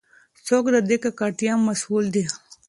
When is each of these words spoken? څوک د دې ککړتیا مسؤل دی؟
څوک 0.47 0.65
د 0.75 0.77
دې 0.89 0.97
ککړتیا 1.03 1.53
مسؤل 1.67 2.05
دی؟ 2.15 2.25